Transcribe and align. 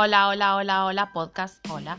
Hola, 0.00 0.28
hola, 0.28 0.54
hola, 0.54 0.84
hola, 0.86 1.12
podcast, 1.12 1.58
hola. 1.68 1.98